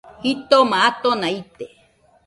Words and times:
Jitoma 0.23 0.77
atona 0.87 1.27
ite 1.39 1.65